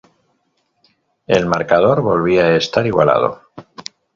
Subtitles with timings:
[1.27, 3.39] El marcador volvía a estar igualado.